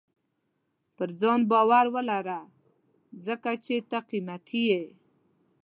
•پر 0.95 1.09
ځان 1.21 1.39
باور 1.51 1.85
ولره، 1.95 2.41
ځکه 3.25 3.51
چې 3.65 3.75
ته 3.89 3.97
قیمتي 4.09 4.61
یې. 4.71 4.85